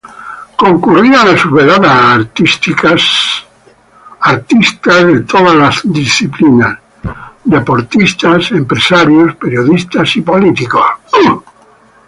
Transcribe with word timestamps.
Concurrían 0.57 1.25
a 1.29 1.37
sus 1.37 1.51
veladas 1.51 1.91
artistas 1.91 3.43
de 5.07 5.19
todas 5.25 5.53
las 5.55 5.81
disciplinas, 5.83 6.79
deportistas, 7.45 8.49
empresarios, 8.49 9.35
periodistas, 9.35 10.11
políticos. 10.25 10.87